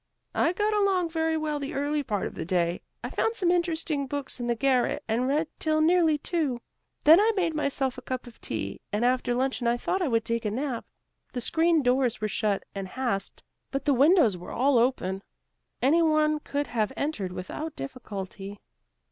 "I 0.33 0.51
got 0.53 0.73
along 0.73 1.11
very 1.11 1.37
well 1.37 1.59
the 1.59 1.75
early 1.75 2.01
part 2.01 2.25
of 2.25 2.33
the 2.33 2.43
day. 2.43 2.81
I 3.03 3.11
found 3.11 3.35
some 3.35 3.51
interesting 3.51 4.07
books 4.07 4.39
in 4.39 4.47
the 4.47 4.55
garret 4.55 5.03
and 5.07 5.27
read 5.27 5.47
till 5.59 5.79
nearly 5.79 6.17
two. 6.17 6.59
Then 7.05 7.19
I 7.19 7.31
made 7.35 7.53
myself 7.53 7.99
a 7.99 8.01
cup 8.01 8.25
of 8.25 8.41
tea, 8.41 8.81
and 8.91 9.05
after 9.05 9.35
luncheon 9.35 9.67
I 9.67 9.77
thought 9.77 10.01
I 10.01 10.07
would 10.07 10.25
take 10.25 10.43
a 10.43 10.49
nap. 10.49 10.85
The 11.33 11.41
screened 11.41 11.83
doors 11.85 12.19
were 12.19 12.27
shut 12.27 12.63
and 12.73 12.87
hasped, 12.87 13.43
but 13.69 13.85
the 13.85 13.93
windows 13.93 14.37
were 14.39 14.49
all 14.49 14.79
open. 14.79 15.21
Any 15.83 16.01
one 16.01 16.39
could 16.39 16.65
have 16.65 16.91
entered 16.97 17.31
without 17.31 17.75
difficulty." 17.75 18.59